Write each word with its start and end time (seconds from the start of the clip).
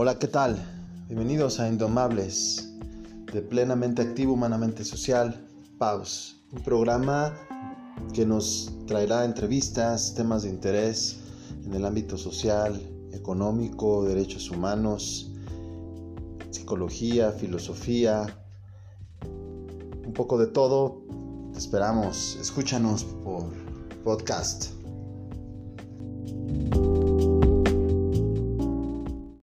Hola, 0.00 0.16
¿qué 0.16 0.28
tal? 0.28 0.56
Bienvenidos 1.08 1.58
a 1.58 1.68
Indomables, 1.68 2.72
de 3.32 3.42
plenamente 3.42 4.00
activo, 4.00 4.34
humanamente 4.34 4.84
social, 4.84 5.44
Paus, 5.76 6.36
un 6.52 6.62
programa 6.62 7.34
que 8.14 8.24
nos 8.24 8.70
traerá 8.86 9.24
entrevistas, 9.24 10.14
temas 10.14 10.44
de 10.44 10.50
interés 10.50 11.18
en 11.64 11.74
el 11.74 11.84
ámbito 11.84 12.16
social, 12.16 12.80
económico, 13.12 14.04
derechos 14.04 14.52
humanos, 14.52 15.32
psicología, 16.52 17.32
filosofía, 17.32 18.38
un 19.26 20.12
poco 20.14 20.38
de 20.38 20.46
todo. 20.46 21.02
Te 21.52 21.58
esperamos, 21.58 22.38
escúchanos 22.40 23.02
por 23.02 23.52
podcast. 24.04 24.77